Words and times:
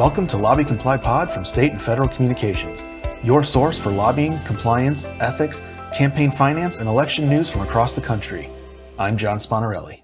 Welcome 0.00 0.26
to 0.28 0.38
Lobby 0.38 0.64
Comply 0.64 0.96
Pod 0.96 1.30
from 1.30 1.44
State 1.44 1.72
and 1.72 1.82
Federal 1.82 2.08
Communications, 2.08 2.82
your 3.22 3.44
source 3.44 3.78
for 3.78 3.90
lobbying, 3.90 4.38
compliance, 4.44 5.04
ethics, 5.20 5.60
campaign 5.92 6.30
finance, 6.30 6.78
and 6.78 6.88
election 6.88 7.28
news 7.28 7.50
from 7.50 7.60
across 7.60 7.92
the 7.92 8.00
country. 8.00 8.48
I'm 8.98 9.18
John 9.18 9.36
Spontarelli. 9.36 10.00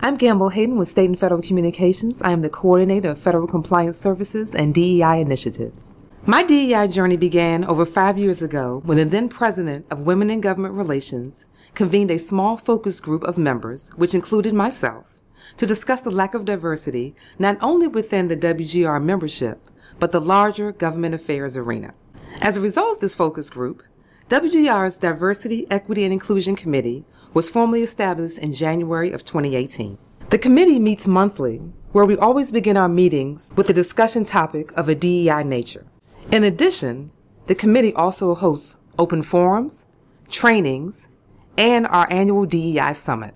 I'm 0.00 0.16
Gamble 0.16 0.48
Hayden 0.48 0.74
with 0.74 0.88
State 0.88 1.08
and 1.08 1.16
Federal 1.16 1.40
Communications. 1.40 2.20
I 2.20 2.32
am 2.32 2.42
the 2.42 2.50
coordinator 2.50 3.10
of 3.10 3.20
Federal 3.20 3.46
Compliance 3.46 3.96
Services 3.96 4.56
and 4.56 4.74
DEI 4.74 5.20
initiatives. 5.20 5.94
My 6.26 6.42
DEI 6.42 6.88
journey 6.88 7.16
began 7.16 7.64
over 7.64 7.86
five 7.86 8.18
years 8.18 8.42
ago 8.42 8.82
when 8.84 8.98
the 8.98 9.04
then 9.04 9.28
president 9.28 9.86
of 9.88 10.00
Women 10.00 10.30
in 10.30 10.40
Government 10.40 10.74
Relations 10.74 11.46
convened 11.74 12.10
a 12.10 12.18
small 12.18 12.56
focus 12.56 12.98
group 12.98 13.22
of 13.22 13.38
members, 13.38 13.90
which 13.90 14.16
included 14.16 14.52
myself, 14.52 15.17
to 15.56 15.66
discuss 15.66 16.00
the 16.00 16.10
lack 16.10 16.34
of 16.34 16.44
diversity 16.44 17.14
not 17.38 17.56
only 17.60 17.86
within 17.86 18.28
the 18.28 18.36
WGR 18.36 19.02
membership, 19.02 19.68
but 19.98 20.12
the 20.12 20.20
larger 20.20 20.72
government 20.72 21.14
affairs 21.14 21.56
arena. 21.56 21.94
As 22.40 22.56
a 22.56 22.60
result 22.60 22.96
of 22.96 23.00
this 23.00 23.14
focus 23.14 23.50
group, 23.50 23.82
WGR's 24.28 24.98
Diversity, 24.98 25.66
Equity, 25.70 26.04
and 26.04 26.12
Inclusion 26.12 26.54
Committee 26.54 27.04
was 27.32 27.48
formally 27.48 27.82
established 27.82 28.38
in 28.38 28.52
January 28.52 29.10
of 29.10 29.24
2018. 29.24 29.96
The 30.30 30.38
committee 30.38 30.78
meets 30.78 31.06
monthly, 31.06 31.62
where 31.92 32.04
we 32.04 32.18
always 32.18 32.52
begin 32.52 32.76
our 32.76 32.88
meetings 32.88 33.50
with 33.56 33.70
a 33.70 33.72
discussion 33.72 34.26
topic 34.26 34.70
of 34.76 34.88
a 34.88 34.94
DEI 34.94 35.42
nature. 35.44 35.86
In 36.30 36.44
addition, 36.44 37.10
the 37.46 37.54
committee 37.54 37.94
also 37.94 38.34
hosts 38.34 38.76
open 38.98 39.22
forums, 39.22 39.86
trainings, 40.28 41.08
and 41.56 41.86
our 41.86 42.06
annual 42.10 42.44
DEI 42.44 42.92
summit. 42.92 43.34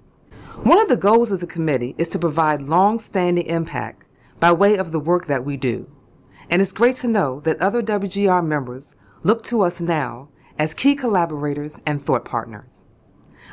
One 0.56 0.78
of 0.78 0.88
the 0.88 0.96
goals 0.96 1.32
of 1.32 1.40
the 1.40 1.46
committee 1.46 1.94
is 1.98 2.08
to 2.10 2.18
provide 2.18 2.62
long-standing 2.62 3.46
impact 3.46 4.04
by 4.38 4.52
way 4.52 4.76
of 4.76 4.92
the 4.92 5.00
work 5.00 5.26
that 5.26 5.44
we 5.44 5.56
do. 5.56 5.90
And 6.50 6.62
it's 6.62 6.72
great 6.72 6.96
to 6.96 7.08
know 7.08 7.40
that 7.40 7.60
other 7.60 7.82
WGR 7.82 8.46
members 8.46 8.94
look 9.22 9.42
to 9.44 9.62
us 9.62 9.80
now 9.80 10.28
as 10.58 10.74
key 10.74 10.94
collaborators 10.94 11.80
and 11.86 12.00
thought 12.00 12.24
partners. 12.24 12.84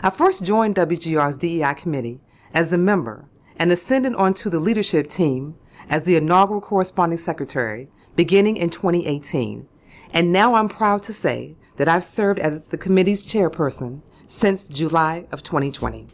I 0.04 0.10
first 0.10 0.44
joined 0.44 0.76
WGR's 0.76 1.38
DEI 1.38 1.74
committee 1.74 2.20
as 2.54 2.74
a 2.74 2.78
member 2.78 3.30
and 3.58 3.72
ascended 3.72 4.14
onto 4.16 4.50
the 4.50 4.60
leadership 4.60 5.08
team 5.10 5.56
as 5.90 6.04
the 6.04 6.18
inaugural 6.18 6.62
corresponding 6.62 7.18
secretary 7.18 7.90
beginning 8.16 8.58
in 8.58 8.70
2018. 8.70 9.68
And 10.12 10.32
now 10.32 10.54
I'm 10.54 10.70
proud 10.70 11.02
to 11.04 11.14
say 11.14 11.56
that 11.78 11.88
I've 11.88 12.04
served 12.04 12.40
as 12.40 12.68
the 12.68 12.78
committee's 12.78 13.26
chairperson 13.26 14.02
since 14.28 14.68
July 14.68 15.26
of 15.32 15.42
2020. 15.42 16.08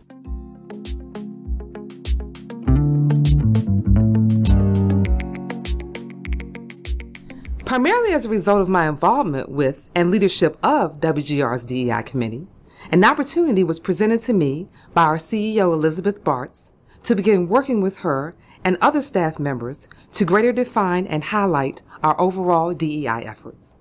Primarily 7.75 8.13
as 8.13 8.25
a 8.25 8.29
result 8.29 8.61
of 8.61 8.69
my 8.69 8.87
involvement 8.87 9.49
with 9.49 9.89
and 9.93 10.09
leadership 10.09 10.57
of 10.63 11.01
WGR's 11.01 11.65
DEI 11.65 12.03
committee, 12.03 12.47
an 12.89 13.03
opportunity 13.03 13.65
was 13.65 13.81
presented 13.81 14.21
to 14.21 14.31
me 14.31 14.69
by 14.93 15.03
our 15.03 15.17
CEO 15.17 15.73
Elizabeth 15.73 16.23
Bartz 16.23 16.71
to 17.03 17.17
begin 17.17 17.49
working 17.49 17.81
with 17.81 17.97
her 17.97 18.33
and 18.63 18.77
other 18.79 19.01
staff 19.01 19.39
members 19.39 19.89
to 20.13 20.23
greater 20.23 20.53
define 20.53 21.05
and 21.07 21.21
highlight 21.21 21.81
our 22.01 22.15
overall 22.17 22.73
DEI 22.73 23.25
efforts. 23.25 23.75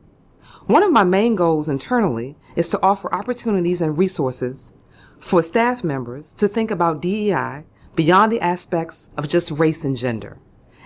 One 0.67 0.83
of 0.83 0.91
my 0.91 1.05
main 1.05 1.37
goals 1.37 1.69
internally 1.69 2.37
is 2.57 2.69
to 2.71 2.83
offer 2.83 3.15
opportunities 3.15 3.81
and 3.81 3.97
resources 3.97 4.73
for 5.21 5.41
staff 5.41 5.85
members 5.85 6.35
to 6.35 6.49
think 6.49 6.73
about 6.73 7.01
DEI 7.01 7.63
beyond 7.95 8.33
the 8.33 8.41
aspects 8.41 9.09
of 9.17 9.29
just 9.29 9.53
race 9.53 9.85
and 9.85 9.97
gender, 9.97 10.39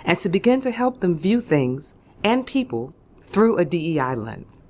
and 0.04 0.18
to 0.18 0.28
begin 0.28 0.60
to 0.60 0.70
help 0.70 1.00
them 1.00 1.18
view 1.18 1.40
things 1.40 1.94
and 2.22 2.46
people 2.46 2.94
through 3.22 3.58
a 3.58 3.64
DEI 3.64 4.14
lens. 4.14 4.62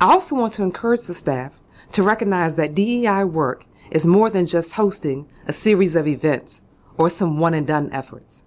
I 0.00 0.12
also 0.12 0.34
want 0.36 0.52
to 0.54 0.62
encourage 0.62 1.02
the 1.02 1.14
staff 1.14 1.60
to 1.92 2.02
recognize 2.02 2.56
that 2.56 2.74
DEI 2.74 3.24
work 3.24 3.66
is 3.90 4.06
more 4.06 4.30
than 4.30 4.46
just 4.46 4.74
hosting 4.74 5.28
a 5.46 5.52
series 5.52 5.96
of 5.96 6.06
events 6.06 6.62
or 6.96 7.10
some 7.10 7.38
one 7.38 7.54
and 7.54 7.66
done 7.66 7.90
efforts. 7.92 8.44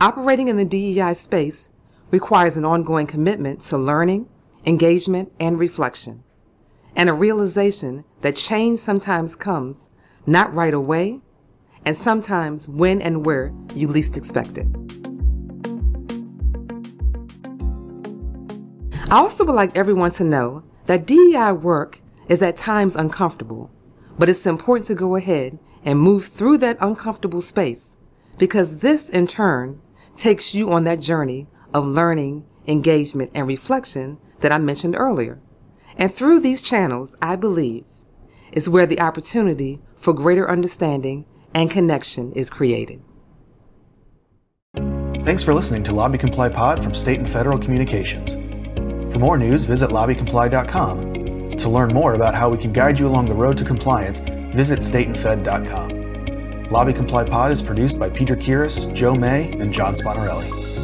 Operating 0.00 0.48
in 0.48 0.56
the 0.56 0.64
DEI 0.64 1.14
space 1.14 1.70
requires 2.10 2.56
an 2.56 2.64
ongoing 2.64 3.06
commitment 3.06 3.60
to 3.62 3.78
learning, 3.78 4.28
engagement, 4.66 5.32
and 5.40 5.58
reflection, 5.58 6.22
and 6.94 7.08
a 7.08 7.14
realization 7.14 8.04
that 8.20 8.36
change 8.36 8.78
sometimes 8.78 9.34
comes 9.34 9.88
not 10.26 10.52
right 10.52 10.74
away, 10.74 11.20
and 11.84 11.96
sometimes 11.96 12.68
when 12.68 13.00
and 13.00 13.24
where 13.24 13.52
you 13.74 13.86
least 13.86 14.16
expect 14.16 14.58
it. 14.58 14.85
I 19.08 19.18
also 19.18 19.44
would 19.44 19.54
like 19.54 19.76
everyone 19.76 20.10
to 20.12 20.24
know 20.24 20.64
that 20.86 21.06
DEI 21.06 21.52
work 21.52 22.00
is 22.28 22.42
at 22.42 22.56
times 22.56 22.96
uncomfortable, 22.96 23.70
but 24.18 24.28
it's 24.28 24.46
important 24.46 24.88
to 24.88 24.96
go 24.96 25.14
ahead 25.14 25.60
and 25.84 26.00
move 26.00 26.26
through 26.26 26.58
that 26.58 26.76
uncomfortable 26.80 27.40
space 27.40 27.96
because 28.36 28.78
this 28.78 29.08
in 29.08 29.28
turn 29.28 29.80
takes 30.16 30.54
you 30.54 30.72
on 30.72 30.82
that 30.84 30.98
journey 30.98 31.46
of 31.72 31.86
learning, 31.86 32.44
engagement, 32.66 33.30
and 33.32 33.46
reflection 33.46 34.18
that 34.40 34.50
I 34.50 34.58
mentioned 34.58 34.96
earlier. 34.98 35.38
And 35.96 36.12
through 36.12 36.40
these 36.40 36.60
channels, 36.60 37.14
I 37.22 37.36
believe, 37.36 37.84
is 38.50 38.68
where 38.68 38.86
the 38.86 39.00
opportunity 39.00 39.80
for 39.96 40.12
greater 40.14 40.50
understanding 40.50 41.26
and 41.54 41.70
connection 41.70 42.32
is 42.32 42.50
created. 42.50 43.00
Thanks 45.24 45.44
for 45.44 45.54
listening 45.54 45.84
to 45.84 45.92
Lobby 45.92 46.18
Comply 46.18 46.48
Pod 46.48 46.82
from 46.82 46.92
State 46.92 47.20
and 47.20 47.30
Federal 47.30 47.58
Communications. 47.58 48.45
For 49.16 49.20
more 49.20 49.38
news, 49.38 49.64
visit 49.64 49.88
lobbycomply.com. 49.88 51.56
To 51.56 51.68
learn 51.70 51.88
more 51.94 52.12
about 52.12 52.34
how 52.34 52.50
we 52.50 52.58
can 52.58 52.70
guide 52.70 52.98
you 52.98 53.06
along 53.06 53.24
the 53.24 53.34
road 53.34 53.56
to 53.56 53.64
compliance, 53.64 54.18
visit 54.54 54.80
stateandfed.com. 54.80 56.66
Lobby 56.68 56.92
Comply 56.92 57.24
Pod 57.24 57.50
is 57.50 57.62
produced 57.62 57.98
by 57.98 58.10
Peter 58.10 58.36
Kiris, 58.36 58.92
Joe 58.92 59.14
May, 59.14 59.52
and 59.52 59.72
John 59.72 59.94
Spontarelli. 59.94 60.75